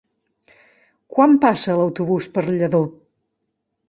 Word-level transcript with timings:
Quan 1.15 1.35
passa 1.43 1.75
l'autobús 1.81 2.29
per 2.39 2.45
Lladó? 2.47 2.81